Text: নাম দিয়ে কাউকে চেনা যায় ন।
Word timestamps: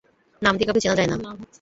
নাম 0.41 0.53
দিয়ে 0.55 0.67
কাউকে 0.67 0.81
চেনা 0.83 0.95
যায় 0.99 1.09
ন। 1.09 1.13